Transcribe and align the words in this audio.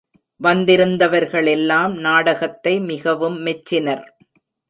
வந்திருந்தவர்களெல்லாம் 0.41 1.93
நாடகத்தை 1.99 2.73
மிகவும் 2.79 3.37
மெச்சினர். 3.45 4.03